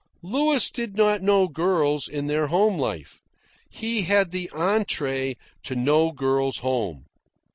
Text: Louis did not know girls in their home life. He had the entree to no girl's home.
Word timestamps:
Louis 0.23 0.67
did 0.71 0.95
not 0.95 1.21
know 1.21 1.47
girls 1.47 2.07
in 2.07 2.25
their 2.25 2.47
home 2.47 2.79
life. 2.79 3.21
He 3.69 4.01
had 4.01 4.31
the 4.31 4.49
entree 4.49 5.37
to 5.61 5.75
no 5.75 6.11
girl's 6.11 6.57
home. 6.57 7.05